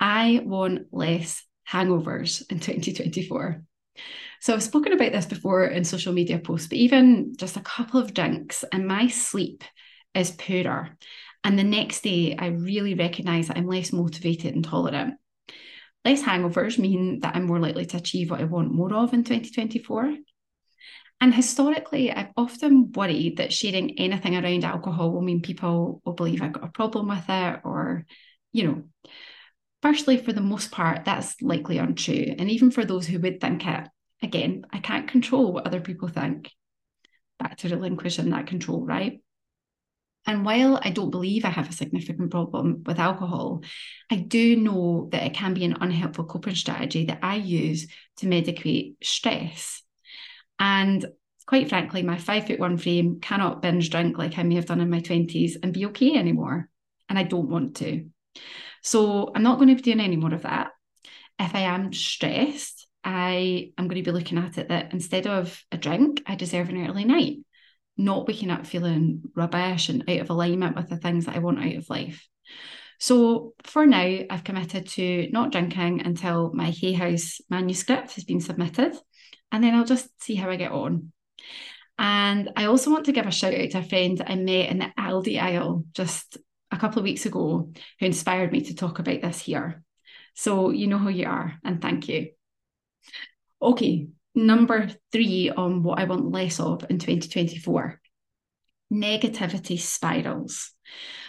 I 0.00 0.42
want 0.44 0.88
less 0.90 1.44
hangovers 1.70 2.42
in 2.50 2.60
2024. 2.60 3.62
So 4.40 4.54
I've 4.54 4.62
spoken 4.62 4.92
about 4.92 5.12
this 5.12 5.26
before 5.26 5.64
in 5.64 5.84
social 5.84 6.12
media 6.12 6.38
posts, 6.38 6.68
but 6.68 6.78
even 6.78 7.34
just 7.36 7.56
a 7.56 7.60
couple 7.60 8.00
of 8.00 8.14
drinks 8.14 8.64
and 8.72 8.86
my 8.86 9.08
sleep 9.08 9.64
is 10.14 10.30
poorer. 10.30 10.96
And 11.44 11.58
the 11.58 11.64
next 11.64 12.02
day, 12.02 12.36
I 12.38 12.46
really 12.48 12.94
recognize 12.94 13.48
that 13.48 13.56
I'm 13.56 13.66
less 13.66 13.92
motivated 13.92 14.54
and 14.54 14.64
tolerant. 14.64 15.14
Less 16.04 16.22
hangovers 16.22 16.78
mean 16.78 17.20
that 17.20 17.34
I'm 17.36 17.44
more 17.44 17.58
likely 17.58 17.86
to 17.86 17.96
achieve 17.96 18.30
what 18.30 18.40
I 18.40 18.44
want 18.44 18.72
more 18.72 18.92
of 18.94 19.12
in 19.12 19.24
2024. 19.24 20.16
And 21.20 21.34
historically, 21.34 22.12
I've 22.12 22.30
often 22.36 22.92
worried 22.92 23.38
that 23.38 23.52
sharing 23.52 23.98
anything 23.98 24.36
around 24.36 24.64
alcohol 24.64 25.10
will 25.10 25.22
mean 25.22 25.42
people 25.42 26.00
will 26.04 26.12
believe 26.12 26.42
I've 26.42 26.52
got 26.52 26.64
a 26.64 26.68
problem 26.68 27.08
with 27.08 27.24
it 27.28 27.60
or, 27.64 28.06
you 28.52 28.66
know, 28.66 28.82
Firstly, 29.88 30.18
for 30.18 30.34
the 30.34 30.42
most 30.42 30.70
part, 30.70 31.06
that's 31.06 31.40
likely 31.40 31.78
untrue. 31.78 32.34
And 32.38 32.50
even 32.50 32.70
for 32.70 32.84
those 32.84 33.06
who 33.06 33.18
would 33.20 33.40
think 33.40 33.66
it, 33.66 33.88
again, 34.22 34.66
I 34.70 34.80
can't 34.80 35.08
control 35.08 35.50
what 35.50 35.66
other 35.66 35.80
people 35.80 36.08
think. 36.08 36.50
Back 37.38 37.56
to 37.58 37.70
relinquishing 37.70 38.28
that 38.28 38.48
control, 38.48 38.84
right? 38.84 39.22
And 40.26 40.44
while 40.44 40.78
I 40.82 40.90
don't 40.90 41.08
believe 41.08 41.46
I 41.46 41.48
have 41.48 41.70
a 41.70 41.72
significant 41.72 42.30
problem 42.30 42.82
with 42.84 42.98
alcohol, 42.98 43.62
I 44.10 44.16
do 44.16 44.56
know 44.56 45.08
that 45.12 45.22
it 45.22 45.32
can 45.32 45.54
be 45.54 45.64
an 45.64 45.78
unhelpful 45.80 46.26
coping 46.26 46.54
strategy 46.54 47.06
that 47.06 47.20
I 47.22 47.36
use 47.36 47.86
to 48.18 48.26
medicate 48.26 48.96
stress. 49.02 49.82
And 50.58 51.06
quite 51.46 51.70
frankly, 51.70 52.02
my 52.02 52.18
five 52.18 52.46
foot 52.46 52.60
one 52.60 52.76
frame 52.76 53.20
cannot 53.22 53.62
binge 53.62 53.88
drink 53.88 54.18
like 54.18 54.36
I 54.36 54.42
may 54.42 54.56
have 54.56 54.66
done 54.66 54.82
in 54.82 54.90
my 54.90 55.00
20s 55.00 55.52
and 55.62 55.72
be 55.72 55.86
okay 55.86 56.14
anymore. 56.14 56.68
And 57.08 57.18
I 57.18 57.22
don't 57.22 57.48
want 57.48 57.76
to. 57.76 58.04
So 58.82 59.32
I'm 59.34 59.42
not 59.42 59.56
going 59.56 59.68
to 59.68 59.74
be 59.74 59.82
doing 59.82 60.00
any 60.00 60.16
more 60.16 60.34
of 60.34 60.42
that. 60.42 60.70
If 61.38 61.54
I 61.54 61.60
am 61.60 61.92
stressed, 61.92 62.86
I 63.04 63.72
am 63.78 63.88
going 63.88 64.02
to 64.02 64.10
be 64.10 64.16
looking 64.16 64.38
at 64.38 64.58
it 64.58 64.68
that 64.68 64.92
instead 64.92 65.26
of 65.26 65.62
a 65.70 65.76
drink, 65.76 66.22
I 66.26 66.34
deserve 66.34 66.68
an 66.68 66.86
early 66.86 67.04
night, 67.04 67.38
not 67.96 68.26
waking 68.26 68.50
up 68.50 68.66
feeling 68.66 69.22
rubbish 69.34 69.88
and 69.88 70.04
out 70.08 70.20
of 70.20 70.30
alignment 70.30 70.76
with 70.76 70.88
the 70.88 70.96
things 70.96 71.26
that 71.26 71.36
I 71.36 71.40
want 71.40 71.60
out 71.60 71.76
of 71.76 71.88
life. 71.90 72.26
So 72.98 73.54
for 73.62 73.86
now, 73.86 74.18
I've 74.28 74.44
committed 74.44 74.88
to 74.88 75.28
not 75.30 75.52
drinking 75.52 76.02
until 76.04 76.52
my 76.52 76.70
Hay 76.70 76.92
House 76.92 77.40
manuscript 77.48 78.14
has 78.14 78.24
been 78.24 78.40
submitted, 78.40 78.96
and 79.52 79.62
then 79.62 79.74
I'll 79.74 79.84
just 79.84 80.08
see 80.20 80.34
how 80.34 80.50
I 80.50 80.56
get 80.56 80.72
on. 80.72 81.12
And 81.98 82.50
I 82.56 82.64
also 82.64 82.90
want 82.90 83.06
to 83.06 83.12
give 83.12 83.26
a 83.26 83.30
shout 83.30 83.54
out 83.54 83.70
to 83.70 83.78
a 83.78 83.82
friend 83.82 84.20
I 84.26 84.34
met 84.34 84.70
in 84.70 84.78
the 84.78 84.92
Aldi 84.98 85.40
aisle 85.40 85.84
just 85.92 86.38
a 86.70 86.78
couple 86.78 86.98
of 86.98 87.04
weeks 87.04 87.26
ago 87.26 87.72
who 88.00 88.06
inspired 88.06 88.52
me 88.52 88.62
to 88.62 88.74
talk 88.74 88.98
about 88.98 89.22
this 89.22 89.40
here. 89.40 89.82
So 90.34 90.70
you 90.70 90.86
know 90.86 90.98
who 90.98 91.08
you 91.08 91.26
are, 91.26 91.58
and 91.64 91.82
thank 91.82 92.08
you. 92.08 92.30
Okay, 93.60 94.08
number 94.34 94.88
three 95.10 95.50
on 95.50 95.82
what 95.82 95.98
I 95.98 96.04
want 96.04 96.30
less 96.30 96.60
of 96.60 96.84
in 96.88 96.98
2024 96.98 98.00
negativity 98.92 99.78
spirals. 99.78 100.72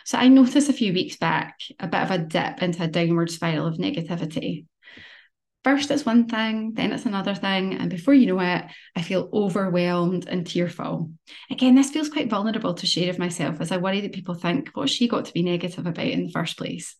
So 0.05 0.17
I 0.17 0.27
noticed 0.27 0.69
a 0.69 0.73
few 0.73 0.93
weeks 0.93 1.17
back 1.17 1.59
a 1.79 1.87
bit 1.87 2.01
of 2.01 2.11
a 2.11 2.17
dip 2.17 2.61
into 2.63 2.83
a 2.83 2.87
downward 2.87 3.29
spiral 3.29 3.67
of 3.67 3.77
negativity. 3.77 4.65
First, 5.63 5.91
it's 5.91 6.05
one 6.05 6.27
thing, 6.27 6.73
then 6.75 6.93
it's 6.93 7.05
another 7.05 7.35
thing. 7.35 7.73
And 7.75 7.89
before 7.89 8.13
you 8.13 8.27
know 8.27 8.39
it, 8.39 8.65
I 8.95 9.01
feel 9.01 9.29
overwhelmed 9.33 10.27
and 10.27 10.47
tearful. 10.47 11.11
Again, 11.51 11.75
this 11.75 11.89
feels 11.89 12.09
quite 12.09 12.29
vulnerable 12.29 12.73
to 12.75 12.85
share 12.85 13.09
of 13.09 13.19
myself 13.19 13.59
as 13.59 13.71
I 13.71 13.77
worry 13.77 13.99
that 14.01 14.13
people 14.13 14.35
think, 14.35 14.69
what 14.69 14.89
she 14.89 15.09
got 15.09 15.25
to 15.25 15.33
be 15.33 15.43
negative 15.43 15.85
about 15.85 16.05
in 16.05 16.27
the 16.27 16.31
first 16.31 16.57
place? 16.57 16.95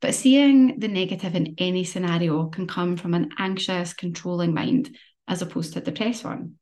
But 0.00 0.14
seeing 0.14 0.80
the 0.80 0.88
negative 0.88 1.34
in 1.34 1.54
any 1.58 1.84
scenario 1.84 2.46
can 2.46 2.66
come 2.66 2.96
from 2.96 3.12
an 3.12 3.30
anxious, 3.38 3.92
controlling 3.92 4.54
mind 4.54 4.96
as 5.28 5.42
opposed 5.42 5.74
to 5.74 5.80
a 5.80 5.82
depressed 5.82 6.24
one. 6.24 6.54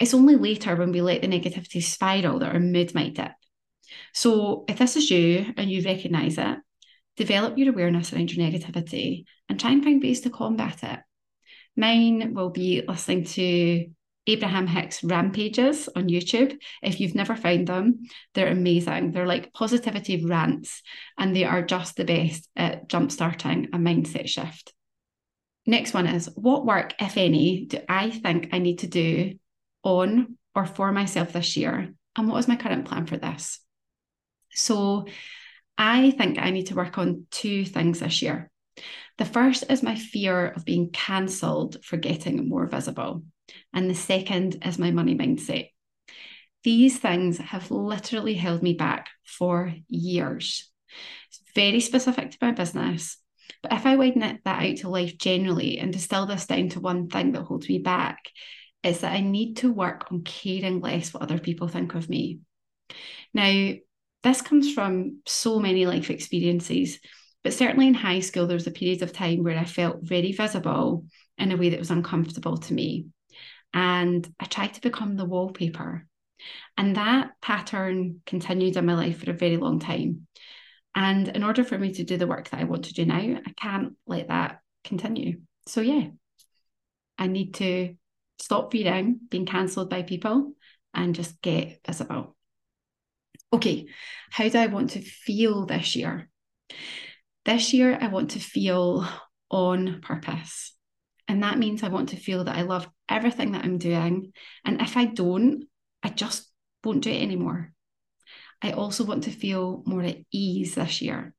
It's 0.00 0.14
only 0.14 0.34
later 0.34 0.74
when 0.74 0.90
we 0.90 1.00
let 1.00 1.22
the 1.22 1.28
negativity 1.28 1.82
spiral 1.82 2.40
that 2.40 2.52
our 2.52 2.60
mood 2.60 2.94
might 2.94 3.14
dip. 3.14 3.32
So, 4.12 4.64
if 4.68 4.78
this 4.78 4.96
is 4.96 5.10
you 5.10 5.46
and 5.56 5.70
you 5.70 5.82
recognize 5.82 6.36
it, 6.36 6.58
develop 7.18 7.58
your 7.58 7.70
awareness 7.70 8.12
around 8.12 8.32
your 8.32 8.46
negativity 8.46 9.24
and 9.48 9.58
try 9.58 9.72
and 9.72 9.82
find 9.82 10.00
ways 10.00 10.20
to 10.20 10.30
combat 10.30 10.82
it. 10.82 11.00
Mine 11.76 12.32
will 12.32 12.50
be 12.50 12.82
listening 12.86 13.24
to 13.24 13.86
Abraham 14.28 14.66
Hicks 14.68 15.02
rampages 15.02 15.88
on 15.96 16.08
YouTube. 16.08 16.56
If 16.80 17.00
you've 17.00 17.16
never 17.16 17.34
found 17.34 17.66
them, 17.66 18.02
they're 18.34 18.52
amazing. 18.52 19.10
They're 19.10 19.26
like 19.26 19.52
positivity 19.52 20.24
rants, 20.24 20.82
and 21.16 21.34
they 21.34 21.44
are 21.44 21.62
just 21.62 21.96
the 21.96 22.04
best 22.04 22.48
at 22.54 22.88
jumpstarting 22.88 23.68
a 23.72 23.78
mindset 23.78 24.28
shift. 24.28 24.72
Next 25.66 25.94
one 25.94 26.06
is 26.06 26.30
what 26.36 26.66
work, 26.66 26.94
if 27.00 27.16
any, 27.16 27.66
do 27.66 27.80
I 27.88 28.10
think 28.10 28.50
I 28.52 28.58
need 28.58 28.80
to 28.80 28.86
do 28.86 29.34
on 29.82 30.36
or 30.54 30.66
for 30.66 30.92
myself 30.92 31.32
this 31.32 31.56
year? 31.56 31.94
And 32.16 32.28
what 32.28 32.38
is 32.38 32.48
my 32.48 32.56
current 32.56 32.86
plan 32.86 33.06
for 33.06 33.16
this? 33.16 33.60
So, 34.50 35.06
I 35.78 36.10
think 36.10 36.38
I 36.38 36.50
need 36.50 36.66
to 36.66 36.74
work 36.74 36.98
on 36.98 37.26
two 37.30 37.64
things 37.64 38.00
this 38.00 38.20
year. 38.20 38.50
The 39.16 39.24
first 39.24 39.64
is 39.70 39.82
my 39.82 39.94
fear 39.94 40.48
of 40.48 40.64
being 40.64 40.90
cancelled 40.90 41.82
for 41.84 41.96
getting 41.96 42.48
more 42.48 42.66
visible. 42.66 43.22
And 43.72 43.88
the 43.88 43.94
second 43.94 44.62
is 44.66 44.78
my 44.78 44.90
money 44.90 45.14
mindset. 45.14 45.70
These 46.64 46.98
things 46.98 47.38
have 47.38 47.70
literally 47.70 48.34
held 48.34 48.62
me 48.62 48.74
back 48.74 49.08
for 49.24 49.72
years. 49.88 50.68
It's 51.28 51.40
very 51.54 51.80
specific 51.80 52.32
to 52.32 52.38
my 52.42 52.50
business. 52.50 53.16
But 53.62 53.72
if 53.72 53.86
I 53.86 53.96
widen 53.96 54.22
it, 54.22 54.40
that 54.44 54.62
out 54.62 54.76
to 54.78 54.88
life 54.88 55.16
generally 55.16 55.78
and 55.78 55.92
distill 55.92 56.26
this 56.26 56.46
down 56.46 56.68
to 56.70 56.80
one 56.80 57.08
thing 57.08 57.32
that 57.32 57.42
holds 57.42 57.68
me 57.68 57.78
back, 57.78 58.18
is 58.82 59.00
that 59.00 59.12
I 59.12 59.20
need 59.20 59.58
to 59.58 59.72
work 59.72 60.10
on 60.10 60.22
caring 60.22 60.80
less 60.80 61.12
what 61.12 61.22
other 61.22 61.38
people 61.38 61.68
think 61.68 61.94
of 61.94 62.08
me. 62.08 62.40
Now, 63.34 63.72
this 64.28 64.42
comes 64.42 64.72
from 64.72 65.20
so 65.26 65.58
many 65.58 65.86
life 65.86 66.10
experiences, 66.10 66.98
but 67.42 67.54
certainly 67.54 67.86
in 67.86 67.94
high 67.94 68.20
school, 68.20 68.46
there 68.46 68.54
was 68.54 68.66
a 68.66 68.72
period 68.72 69.02
of 69.02 69.12
time 69.12 69.42
where 69.42 69.58
I 69.58 69.64
felt 69.64 70.02
very 70.02 70.32
visible 70.32 71.06
in 71.36 71.52
a 71.52 71.56
way 71.56 71.70
that 71.70 71.78
was 71.78 71.90
uncomfortable 71.90 72.58
to 72.58 72.74
me. 72.74 73.06
And 73.72 74.28
I 74.40 74.46
tried 74.46 74.74
to 74.74 74.80
become 74.80 75.16
the 75.16 75.24
wallpaper. 75.24 76.06
And 76.76 76.96
that 76.96 77.32
pattern 77.42 78.22
continued 78.26 78.76
in 78.76 78.86
my 78.86 78.94
life 78.94 79.24
for 79.24 79.30
a 79.30 79.34
very 79.34 79.56
long 79.56 79.78
time. 79.78 80.26
And 80.94 81.28
in 81.28 81.44
order 81.44 81.64
for 81.64 81.78
me 81.78 81.92
to 81.94 82.04
do 82.04 82.16
the 82.16 82.26
work 82.26 82.50
that 82.50 82.60
I 82.60 82.64
want 82.64 82.86
to 82.86 82.94
do 82.94 83.04
now, 83.04 83.16
I 83.16 83.52
can't 83.56 83.94
let 84.06 84.28
that 84.28 84.60
continue. 84.84 85.40
So, 85.66 85.80
yeah, 85.80 86.08
I 87.18 87.26
need 87.26 87.54
to 87.54 87.94
stop 88.40 88.72
fearing 88.72 89.20
being 89.28 89.46
cancelled 89.46 89.90
by 89.90 90.02
people 90.02 90.54
and 90.94 91.14
just 91.14 91.40
get 91.42 91.80
visible 91.86 92.36
okay, 93.52 93.86
how 94.30 94.48
do 94.48 94.58
I 94.58 94.66
want 94.66 94.90
to 94.90 95.00
feel 95.00 95.66
this 95.66 95.96
year? 95.96 96.28
This 97.44 97.72
year, 97.72 97.96
I 98.00 98.08
want 98.08 98.32
to 98.32 98.40
feel 98.40 99.08
on 99.50 100.00
purpose. 100.00 100.74
And 101.26 101.42
that 101.42 101.58
means 101.58 101.82
I 101.82 101.88
want 101.88 102.10
to 102.10 102.16
feel 102.16 102.44
that 102.44 102.56
I 102.56 102.62
love 102.62 102.88
everything 103.08 103.52
that 103.52 103.64
I'm 103.64 103.78
doing. 103.78 104.32
And 104.64 104.80
if 104.80 104.96
I 104.96 105.06
don't, 105.06 105.64
I 106.02 106.08
just 106.08 106.50
won't 106.84 107.02
do 107.02 107.10
it 107.10 107.22
anymore. 107.22 107.72
I 108.62 108.72
also 108.72 109.04
want 109.04 109.24
to 109.24 109.30
feel 109.30 109.82
more 109.86 110.02
at 110.02 110.18
ease 110.32 110.74
this 110.74 111.00
year. 111.00 111.34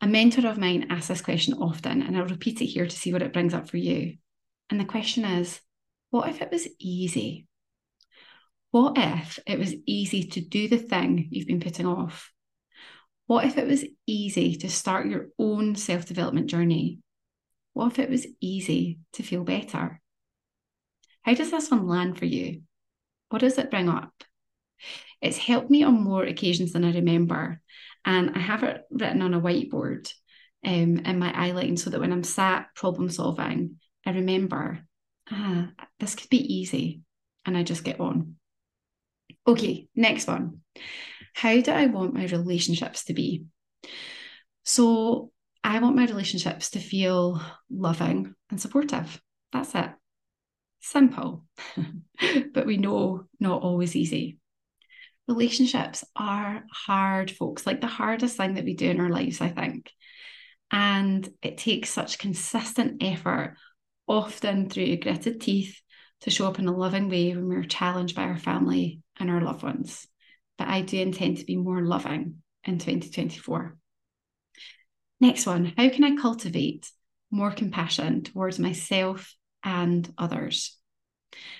A 0.00 0.06
mentor 0.06 0.46
of 0.46 0.58
mine 0.58 0.86
asks 0.90 1.08
this 1.08 1.22
question 1.22 1.54
often, 1.54 2.02
and 2.02 2.16
I'll 2.16 2.26
repeat 2.26 2.60
it 2.60 2.66
here 2.66 2.86
to 2.86 2.96
see 2.96 3.12
what 3.12 3.22
it 3.22 3.32
brings 3.32 3.54
up 3.54 3.68
for 3.68 3.78
you. 3.78 4.18
And 4.70 4.78
the 4.78 4.84
question 4.84 5.24
is 5.24 5.60
what 6.10 6.28
if 6.28 6.40
it 6.40 6.50
was 6.50 6.68
easy? 6.78 7.46
What 8.76 8.98
if 8.98 9.38
it 9.46 9.58
was 9.58 9.74
easy 9.86 10.24
to 10.24 10.40
do 10.42 10.68
the 10.68 10.76
thing 10.76 11.28
you've 11.30 11.46
been 11.46 11.60
putting 11.60 11.86
off? 11.86 12.30
What 13.26 13.46
if 13.46 13.56
it 13.56 13.66
was 13.66 13.86
easy 14.06 14.54
to 14.56 14.68
start 14.68 15.06
your 15.06 15.28
own 15.38 15.76
self 15.76 16.04
development 16.04 16.48
journey? 16.48 16.98
What 17.72 17.92
if 17.92 17.98
it 17.98 18.10
was 18.10 18.26
easy 18.38 18.98
to 19.14 19.22
feel 19.22 19.44
better? 19.44 20.02
How 21.22 21.32
does 21.32 21.50
this 21.50 21.70
one 21.70 21.86
land 21.86 22.18
for 22.18 22.26
you? 22.26 22.64
What 23.30 23.38
does 23.38 23.56
it 23.56 23.70
bring 23.70 23.88
up? 23.88 24.12
It's 25.22 25.38
helped 25.38 25.70
me 25.70 25.82
on 25.82 25.94
more 25.94 26.24
occasions 26.24 26.74
than 26.74 26.84
I 26.84 26.92
remember. 26.92 27.62
And 28.04 28.32
I 28.34 28.40
have 28.40 28.62
it 28.62 28.82
written 28.90 29.22
on 29.22 29.32
a 29.32 29.40
whiteboard 29.40 30.12
um, 30.66 30.98
in 30.98 31.18
my 31.18 31.32
eyeline 31.32 31.78
so 31.78 31.88
that 31.88 32.00
when 32.00 32.12
I'm 32.12 32.24
sat 32.24 32.74
problem 32.74 33.08
solving, 33.08 33.80
I 34.04 34.10
remember, 34.10 34.86
ah, 35.30 35.70
this 35.98 36.14
could 36.14 36.28
be 36.28 36.56
easy. 36.58 37.00
And 37.46 37.56
I 37.56 37.62
just 37.62 37.82
get 37.82 38.00
on. 38.00 38.36
Okay, 39.46 39.88
next 39.94 40.26
one. 40.26 40.60
How 41.34 41.60
do 41.60 41.70
I 41.70 41.86
want 41.86 42.14
my 42.14 42.26
relationships 42.26 43.04
to 43.04 43.14
be? 43.14 43.44
So, 44.64 45.30
I 45.62 45.80
want 45.80 45.96
my 45.96 46.06
relationships 46.06 46.70
to 46.70 46.80
feel 46.80 47.40
loving 47.70 48.34
and 48.50 48.60
supportive. 48.60 49.20
That's 49.52 49.74
it. 49.74 49.90
Simple, 50.80 51.44
but 52.54 52.66
we 52.66 52.76
know 52.76 53.26
not 53.40 53.62
always 53.62 53.96
easy. 53.96 54.38
Relationships 55.28 56.04
are 56.14 56.64
hard, 56.72 57.32
folks, 57.32 57.66
like 57.66 57.80
the 57.80 57.88
hardest 57.88 58.36
thing 58.36 58.54
that 58.54 58.64
we 58.64 58.74
do 58.74 58.88
in 58.88 59.00
our 59.00 59.10
lives, 59.10 59.40
I 59.40 59.48
think. 59.48 59.90
And 60.70 61.28
it 61.42 61.58
takes 61.58 61.90
such 61.90 62.18
consistent 62.18 63.02
effort, 63.02 63.56
often 64.06 64.68
through 64.68 64.98
gritted 64.98 65.40
teeth, 65.40 65.80
to 66.20 66.30
show 66.30 66.46
up 66.46 66.58
in 66.58 66.68
a 66.68 66.76
loving 66.76 67.08
way 67.08 67.34
when 67.34 67.48
we're 67.48 67.64
challenged 67.64 68.14
by 68.14 68.22
our 68.22 68.38
family 68.38 69.00
and 69.18 69.30
our 69.30 69.40
loved 69.40 69.62
ones. 69.62 70.06
But 70.58 70.68
I 70.68 70.82
do 70.82 71.00
intend 71.00 71.38
to 71.38 71.44
be 71.44 71.56
more 71.56 71.82
loving 71.82 72.42
in 72.64 72.78
2024. 72.78 73.76
Next 75.20 75.46
one 75.46 75.72
How 75.76 75.88
can 75.88 76.04
I 76.04 76.16
cultivate 76.16 76.90
more 77.30 77.50
compassion 77.50 78.22
towards 78.22 78.58
myself 78.58 79.34
and 79.62 80.12
others? 80.18 80.76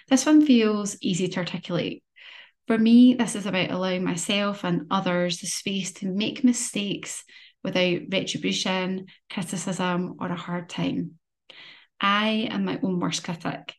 This 0.08 0.24
one 0.24 0.44
feels 0.44 0.96
easy 1.00 1.28
to 1.28 1.38
articulate. 1.40 2.02
For 2.66 2.76
me, 2.76 3.14
this 3.14 3.36
is 3.36 3.46
about 3.46 3.70
allowing 3.70 4.04
myself 4.04 4.64
and 4.64 4.86
others 4.90 5.38
the 5.38 5.46
space 5.46 5.92
to 5.94 6.06
make 6.06 6.42
mistakes 6.42 7.24
without 7.62 8.00
retribution, 8.10 9.06
criticism, 9.30 10.16
or 10.20 10.28
a 10.28 10.36
hard 10.36 10.68
time. 10.68 11.12
I 12.00 12.48
am 12.50 12.64
my 12.64 12.78
own 12.82 13.00
worst 13.00 13.24
critic, 13.24 13.74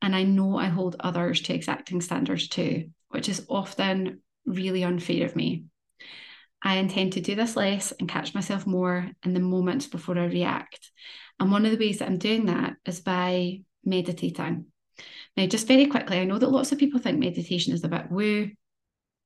and 0.00 0.14
I 0.14 0.24
know 0.24 0.56
I 0.56 0.66
hold 0.66 0.96
others 1.00 1.40
to 1.42 1.54
exacting 1.54 2.00
standards 2.00 2.48
too, 2.48 2.90
which 3.12 3.28
is 3.28 3.46
often 3.48 4.20
really 4.44 4.82
unfair 4.82 5.24
of 5.24 5.36
me. 5.36 5.64
I 6.62 6.76
intend 6.76 7.14
to 7.14 7.20
do 7.20 7.34
this 7.34 7.56
less 7.56 7.92
and 7.92 8.08
catch 8.08 8.34
myself 8.34 8.66
more 8.66 9.10
in 9.24 9.34
the 9.34 9.40
moments 9.40 9.86
before 9.86 10.18
I 10.18 10.26
react. 10.26 10.90
And 11.40 11.50
one 11.50 11.64
of 11.64 11.72
the 11.72 11.78
ways 11.78 11.98
that 11.98 12.08
I'm 12.08 12.18
doing 12.18 12.46
that 12.46 12.74
is 12.86 13.00
by 13.00 13.62
meditating. 13.84 14.66
Now, 15.36 15.46
just 15.46 15.66
very 15.66 15.86
quickly, 15.86 16.18
I 16.18 16.24
know 16.24 16.38
that 16.38 16.50
lots 16.50 16.72
of 16.72 16.78
people 16.78 17.00
think 17.00 17.18
meditation 17.18 17.72
is 17.72 17.82
a 17.82 17.88
bit 17.88 18.10
woo, 18.10 18.50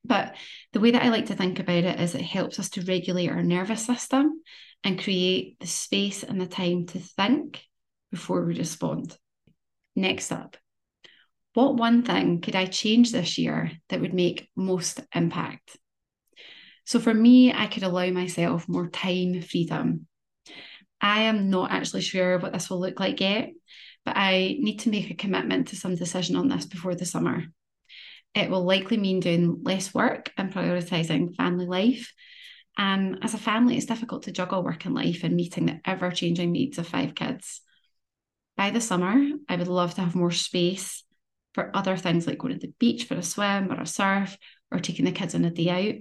but 0.05 0.37
the 0.73 0.81
way 0.81 0.93
that 0.93 1.03
I 1.03 1.09
like 1.09 1.27
to 1.27 1.35
think 1.35 1.59
about 1.59 1.85
it 1.85 2.01
is 2.01 2.15
it 2.15 2.23
helps 2.23 2.59
us 2.59 2.71
to 2.71 2.83
regulate 2.83 3.31
our 3.31 3.43
nervous 3.43 3.85
system 3.85 4.41
and 4.85 5.03
create 5.03 5.59
the 5.59 5.67
space 5.67 6.23
and 6.23 6.41
the 6.41 6.47
time 6.47 6.87
to 6.87 7.01
think 7.01 7.63
before 8.11 8.45
we 8.45 8.57
respond. 8.57 9.17
Next 9.95 10.31
up, 10.31 10.57
what 11.57 11.77
one 11.77 12.03
thing 12.03 12.43
could 12.43 12.55
I 12.55 12.67
change 12.67 13.13
this 13.13 13.39
year 13.39 13.73
that 13.89 14.03
would 14.03 14.13
make 14.13 14.51
most 14.55 15.01
impact? 15.15 15.79
So 16.85 17.01
for 17.01 17.15
me, 17.15 17.51
I 17.51 17.67
could 17.67 17.83
allow 17.83 18.11
myself 18.11 18.69
more 18.69 18.89
time 18.91 19.41
freedom. 19.41 20.07
I 21.01 21.23
am 21.23 21.49
not 21.49 21.71
actually 21.71 22.03
sure 22.03 22.39
what 22.39 22.53
this 22.53 22.69
will 22.69 22.79
look 22.79 23.01
like 23.01 23.23
yet, 23.23 23.53
but 24.05 24.19
I 24.19 24.59
need 24.61 24.81
to 24.81 24.91
make 24.91 25.11
a 25.11 25.15
commitment 25.15 25.69
to 25.69 25.77
some 25.77 25.95
decision 25.95 26.37
on 26.37 26.49
this 26.49 26.67
before 26.67 26.95
the 26.95 27.07
summer. 27.07 27.45
it 28.35 28.51
will 28.51 28.65
likely 28.65 28.99
mean 28.99 29.21
doing 29.21 29.63
less 29.63 29.95
work 29.95 30.31
and 30.37 30.53
prioritizing 30.53 31.35
family 31.37 31.65
life. 31.65 32.13
And 32.77 33.21
as 33.23 33.33
a 33.33 33.39
family, 33.39 33.79
it's 33.79 33.87
difficult 33.87 34.25
to 34.25 34.31
juggle 34.31 34.63
work 34.63 34.85
and 34.85 34.95
life 34.95 35.25
and 35.25 35.35
meeting 35.35 35.65
the 35.65 35.81
ever 35.87 36.11
changing 36.11 36.53
needs 36.53 36.77
of 36.77 36.87
five 36.87 37.15
kids. 37.15 37.63
By 38.59 38.69
the 38.69 38.83
summer, 38.83 39.17
I 39.49 39.57
would 39.57 39.69
love 39.69 39.95
to 39.95 40.03
have 40.03 40.15
more 40.15 40.33
space 40.33 41.03
for 41.57 41.71
other 41.73 41.97
things 41.97 42.27
like 42.27 42.37
going 42.37 42.53
to 42.53 42.61
the 42.61 42.75
beach 42.79 43.05
for 43.05 43.15
a 43.15 43.23
swim 43.23 43.73
or 43.73 43.81
a 43.81 43.87
surf 43.87 44.37
or 44.71 44.79
taking 44.79 45.07
the 45.07 45.11
kids 45.11 45.35
on 45.35 45.43
a 45.47 45.51
day 45.51 45.71
out, 45.71 45.95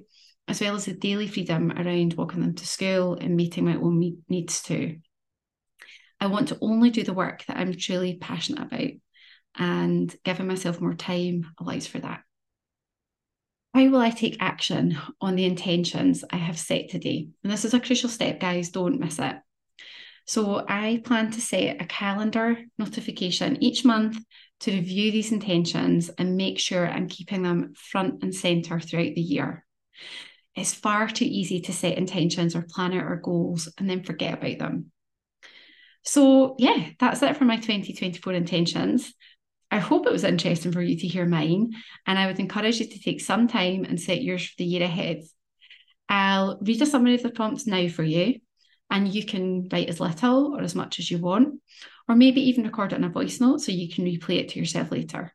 as 0.49 0.59
well 0.59 0.75
as 0.75 0.83
the 0.83 0.93
daily 0.93 1.27
freedom 1.27 1.71
around 1.71 2.13
walking 2.15 2.41
them 2.41 2.53
to 2.55 2.67
school 2.67 3.15
and 3.15 3.37
meeting 3.37 3.63
my 3.63 3.75
own 3.75 4.17
needs 4.27 4.61
too. 4.61 4.97
I 6.19 6.27
want 6.27 6.49
to 6.49 6.57
only 6.59 6.89
do 6.89 7.03
the 7.03 7.13
work 7.13 7.45
that 7.45 7.55
I'm 7.55 7.73
truly 7.73 8.17
passionate 8.17 8.63
about, 8.63 8.91
and 9.57 10.13
giving 10.25 10.45
myself 10.45 10.81
more 10.81 10.93
time 10.93 11.45
allows 11.57 11.87
for 11.87 11.99
that. 11.99 12.19
How 13.73 13.87
will 13.87 14.01
I 14.01 14.09
take 14.09 14.35
action 14.41 14.97
on 15.21 15.35
the 15.35 15.45
intentions 15.45 16.25
I 16.29 16.35
have 16.35 16.59
set 16.59 16.89
today? 16.89 17.29
And 17.43 17.53
this 17.53 17.63
is 17.63 17.73
a 17.73 17.79
crucial 17.79 18.09
step, 18.09 18.41
guys, 18.41 18.71
don't 18.71 18.99
miss 18.99 19.19
it. 19.19 19.37
So, 20.25 20.65
I 20.67 21.01
plan 21.05 21.31
to 21.31 21.41
set 21.41 21.81
a 21.81 21.85
calendar 21.85 22.57
notification 22.79 23.63
each 23.63 23.85
month 23.85 24.17
to 24.61 24.71
review 24.71 25.11
these 25.11 25.31
intentions 25.31 26.09
and 26.17 26.35
make 26.35 26.59
sure 26.59 26.87
I'm 26.87 27.07
keeping 27.07 27.43
them 27.43 27.73
front 27.75 28.23
and 28.23 28.33
centre 28.33 28.79
throughout 28.79 29.13
the 29.13 29.21
year. 29.21 29.65
It's 30.55 30.73
far 30.73 31.07
too 31.07 31.25
easy 31.25 31.61
to 31.61 31.73
set 31.73 31.97
intentions 31.97 32.55
or 32.55 32.65
plan 32.67 32.93
out 32.93 33.03
our 33.03 33.17
goals 33.17 33.69
and 33.77 33.89
then 33.89 34.03
forget 34.03 34.33
about 34.33 34.57
them. 34.57 34.91
So, 36.03 36.55
yeah, 36.59 36.89
that's 36.99 37.21
it 37.21 37.35
for 37.35 37.45
my 37.45 37.57
2024 37.57 38.33
intentions. 38.33 39.13
I 39.71 39.79
hope 39.79 40.05
it 40.05 40.11
was 40.11 40.23
interesting 40.23 40.71
for 40.71 40.81
you 40.81 40.97
to 40.99 41.07
hear 41.07 41.25
mine, 41.25 41.71
and 42.05 42.17
I 42.17 42.27
would 42.27 42.39
encourage 42.39 42.79
you 42.79 42.87
to 42.87 42.99
take 42.99 43.19
some 43.19 43.47
time 43.47 43.83
and 43.83 43.99
set 43.99 44.21
yours 44.21 44.45
for 44.45 44.53
the 44.59 44.65
year 44.65 44.83
ahead. 44.83 45.23
I'll 46.07 46.59
read 46.61 46.81
a 46.81 46.85
summary 46.85 47.15
of 47.15 47.23
the 47.23 47.31
prompts 47.31 47.65
now 47.65 47.87
for 47.89 48.03
you, 48.03 48.39
and 48.89 49.13
you 49.13 49.25
can 49.25 49.67
write 49.71 49.89
as 49.89 49.99
little 49.99 50.55
or 50.55 50.61
as 50.61 50.75
much 50.75 50.99
as 50.99 51.09
you 51.09 51.17
want, 51.17 51.59
or 52.07 52.15
maybe 52.15 52.49
even 52.49 52.63
record 52.63 52.93
it 52.93 52.97
in 52.97 53.03
a 53.03 53.09
voice 53.09 53.39
note 53.39 53.61
so 53.61 53.71
you 53.71 53.91
can 53.91 54.05
replay 54.05 54.39
it 54.39 54.49
to 54.49 54.59
yourself 54.59 54.91
later. 54.91 55.33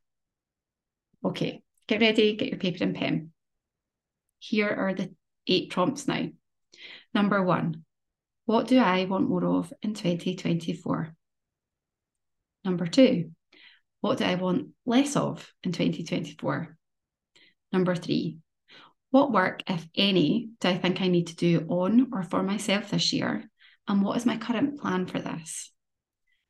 Okay, 1.24 1.62
get 1.86 2.00
ready, 2.00 2.36
get 2.36 2.48
your 2.48 2.58
paper 2.58 2.84
and 2.84 2.94
pen. 2.94 3.32
Here 4.38 4.70
are 4.70 4.94
the 4.94 5.14
eight 5.46 5.70
prompts 5.70 6.06
now. 6.06 6.28
Number 7.12 7.42
one, 7.42 7.84
what 8.46 8.68
do 8.68 8.78
I 8.78 9.04
want 9.04 9.28
more 9.28 9.44
of 9.44 9.72
in 9.82 9.94
2024? 9.94 11.14
Number 12.64 12.86
two, 12.86 13.30
what 14.00 14.18
do 14.18 14.24
I 14.24 14.36
want 14.36 14.68
less 14.86 15.16
of 15.16 15.52
in 15.62 15.72
2024? 15.72 16.76
Number 17.72 17.94
three, 17.94 18.38
what 19.10 19.32
work, 19.32 19.62
if 19.68 19.86
any, 19.96 20.50
do 20.60 20.68
I 20.68 20.78
think 20.78 21.00
I 21.00 21.08
need 21.08 21.28
to 21.28 21.36
do 21.36 21.66
on 21.68 22.08
or 22.12 22.22
for 22.22 22.42
myself 22.42 22.90
this 22.90 23.12
year? 23.12 23.44
And 23.88 24.02
what 24.02 24.16
is 24.16 24.26
my 24.26 24.36
current 24.36 24.80
plan 24.80 25.06
for 25.06 25.18
this? 25.18 25.72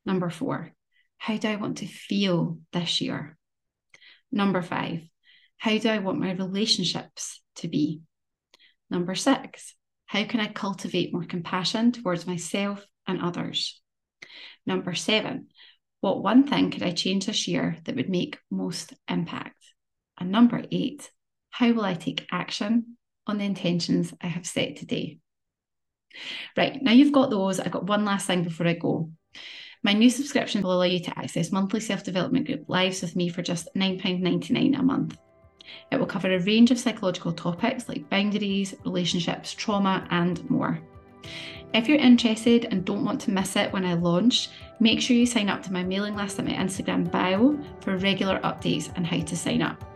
Number 0.05 0.29
four, 0.29 0.71
how 1.17 1.37
do 1.37 1.47
I 1.47 1.55
want 1.55 1.77
to 1.79 1.87
feel 1.87 2.59
this 2.71 3.01
year? 3.01 3.37
Number 4.31 4.61
five, 4.61 5.01
how 5.57 5.77
do 5.77 5.89
I 5.89 5.99
want 5.99 6.19
my 6.19 6.31
relationships 6.33 7.41
to 7.57 7.67
be? 7.67 8.01
Number 8.89 9.15
six, 9.15 9.75
how 10.05 10.23
can 10.25 10.39
I 10.39 10.47
cultivate 10.47 11.13
more 11.13 11.25
compassion 11.25 11.91
towards 11.91 12.27
myself 12.27 12.85
and 13.07 13.21
others? 13.21 13.81
Number 14.65 14.93
seven, 14.93 15.47
what 15.99 16.23
one 16.23 16.47
thing 16.47 16.71
could 16.71 16.83
I 16.83 16.91
change 16.91 17.25
this 17.25 17.47
year 17.47 17.77
that 17.85 17.95
would 17.95 18.09
make 18.09 18.37
most 18.49 18.93
impact? 19.07 19.55
And 20.19 20.31
number 20.31 20.63
eight, 20.71 21.09
how 21.51 21.71
will 21.71 21.85
I 21.85 21.93
take 21.93 22.27
action 22.31 22.97
on 23.27 23.37
the 23.37 23.45
intentions 23.45 24.13
I 24.21 24.27
have 24.27 24.47
set 24.47 24.77
today? 24.77 25.19
Right, 26.57 26.81
now 26.81 26.91
you've 26.91 27.13
got 27.13 27.29
those. 27.29 27.59
I've 27.59 27.71
got 27.71 27.85
one 27.85 28.05
last 28.05 28.27
thing 28.27 28.43
before 28.43 28.67
I 28.67 28.73
go. 28.73 29.11
My 29.83 29.93
new 29.93 30.09
subscription 30.09 30.61
will 30.61 30.73
allow 30.73 30.83
you 30.83 30.99
to 30.99 31.19
access 31.19 31.51
monthly 31.51 31.79
self 31.79 32.03
development 32.03 32.47
group 32.47 32.65
lives 32.67 33.01
with 33.01 33.15
me 33.15 33.29
for 33.29 33.41
just 33.41 33.67
£9.99 33.75 34.77
a 34.77 34.83
month. 34.83 35.17
It 35.91 35.97
will 35.97 36.05
cover 36.05 36.33
a 36.33 36.39
range 36.39 36.71
of 36.71 36.79
psychological 36.79 37.31
topics 37.31 37.87
like 37.87 38.09
boundaries, 38.09 38.75
relationships, 38.85 39.53
trauma, 39.53 40.07
and 40.11 40.47
more. 40.49 40.79
If 41.73 41.87
you're 41.87 41.97
interested 41.97 42.65
and 42.65 42.83
don't 42.83 43.05
want 43.05 43.21
to 43.21 43.31
miss 43.31 43.55
it 43.55 43.71
when 43.71 43.85
I 43.85 43.93
launch, 43.93 44.49
make 44.79 45.01
sure 45.01 45.15
you 45.15 45.25
sign 45.25 45.49
up 45.49 45.63
to 45.63 45.73
my 45.73 45.83
mailing 45.83 46.15
list 46.15 46.37
at 46.37 46.45
my 46.45 46.51
Instagram 46.51 47.09
bio 47.09 47.57
for 47.79 47.95
regular 47.97 48.39
updates 48.39 48.95
on 48.97 49.05
how 49.05 49.19
to 49.19 49.37
sign 49.37 49.61
up. 49.61 49.90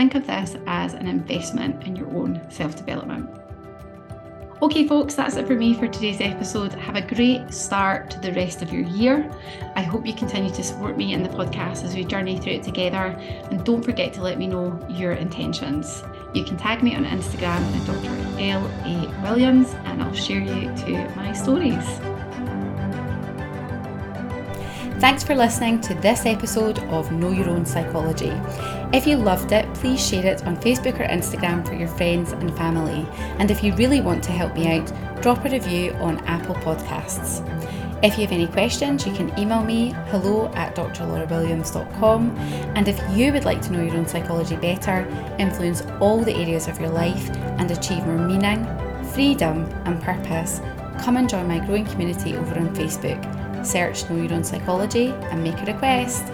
Think 0.00 0.14
of 0.14 0.26
this 0.26 0.56
as 0.66 0.94
an 0.94 1.06
investment 1.06 1.84
in 1.84 1.94
your 1.94 2.08
own 2.16 2.40
self 2.48 2.74
development. 2.74 3.28
Okay, 4.62 4.88
folks, 4.88 5.14
that's 5.14 5.36
it 5.36 5.46
for 5.46 5.54
me 5.54 5.74
for 5.74 5.88
today's 5.88 6.22
episode. 6.22 6.72
Have 6.72 6.96
a 6.96 7.02
great 7.02 7.52
start 7.52 8.10
to 8.12 8.18
the 8.18 8.32
rest 8.32 8.62
of 8.62 8.72
your 8.72 8.84
year. 8.84 9.30
I 9.76 9.82
hope 9.82 10.06
you 10.06 10.14
continue 10.14 10.50
to 10.54 10.62
support 10.62 10.96
me 10.96 11.12
in 11.12 11.22
the 11.22 11.28
podcast 11.28 11.84
as 11.84 11.94
we 11.94 12.04
journey 12.04 12.38
through 12.38 12.54
it 12.54 12.62
together. 12.62 13.14
And 13.50 13.62
don't 13.62 13.84
forget 13.84 14.14
to 14.14 14.22
let 14.22 14.38
me 14.38 14.46
know 14.46 14.82
your 14.88 15.12
intentions. 15.12 16.02
You 16.32 16.44
can 16.44 16.56
tag 16.56 16.82
me 16.82 16.94
on 16.94 17.04
Instagram 17.04 17.60
at 17.60 17.86
Dr. 17.86 18.40
L. 18.40 18.66
A. 18.86 19.22
Williams 19.22 19.74
and 19.84 20.02
I'll 20.02 20.14
share 20.14 20.40
you 20.40 20.74
to 20.76 21.14
my 21.14 21.34
stories. 21.34 22.09
Thanks 25.00 25.24
for 25.24 25.34
listening 25.34 25.80
to 25.80 25.94
this 25.94 26.26
episode 26.26 26.78
of 26.90 27.10
Know 27.10 27.30
Your 27.30 27.48
Own 27.48 27.64
Psychology. 27.64 28.38
If 28.92 29.06
you 29.06 29.16
loved 29.16 29.50
it, 29.50 29.64
please 29.72 30.06
share 30.06 30.26
it 30.26 30.46
on 30.46 30.58
Facebook 30.58 31.00
or 31.00 31.04
Instagram 31.04 31.66
for 31.66 31.72
your 31.72 31.88
friends 31.88 32.32
and 32.32 32.54
family. 32.54 33.08
And 33.38 33.50
if 33.50 33.64
you 33.64 33.74
really 33.76 34.02
want 34.02 34.22
to 34.24 34.32
help 34.32 34.54
me 34.54 34.70
out, 34.70 35.22
drop 35.22 35.42
a 35.46 35.48
review 35.48 35.92
on 35.94 36.18
Apple 36.26 36.54
Podcasts. 36.56 37.40
If 38.04 38.18
you 38.18 38.24
have 38.24 38.32
any 38.32 38.46
questions, 38.46 39.06
you 39.06 39.14
can 39.14 39.36
email 39.38 39.64
me 39.64 39.94
hello 40.08 40.52
at 40.52 40.76
drlaurawilliams.com. 40.76 42.36
And 42.76 42.86
if 42.86 43.00
you 43.16 43.32
would 43.32 43.46
like 43.46 43.62
to 43.62 43.72
know 43.72 43.82
your 43.82 43.96
own 43.96 44.06
psychology 44.06 44.56
better, 44.56 45.08
influence 45.38 45.80
all 45.98 46.22
the 46.22 46.34
areas 46.34 46.68
of 46.68 46.78
your 46.78 46.90
life, 46.90 47.30
and 47.58 47.70
achieve 47.70 48.04
more 48.04 48.18
meaning, 48.18 48.66
freedom, 49.14 49.64
and 49.86 49.98
purpose, 50.02 50.60
come 50.98 51.16
and 51.16 51.26
join 51.26 51.48
my 51.48 51.58
growing 51.64 51.86
community 51.86 52.36
over 52.36 52.54
on 52.58 52.68
Facebook 52.76 53.39
search 53.64 54.08
Know 54.08 54.16
Your 54.16 54.32
Own 54.34 54.44
Psychology 54.44 55.08
and 55.30 55.42
make 55.42 55.60
a 55.60 55.64
request. 55.66 56.24